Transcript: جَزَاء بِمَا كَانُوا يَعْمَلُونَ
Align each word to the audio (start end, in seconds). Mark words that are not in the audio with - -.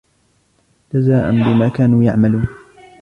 جَزَاء 0.93 1.31
بِمَا 1.31 1.69
كَانُوا 1.69 2.03
يَعْمَلُونَ 2.03 2.47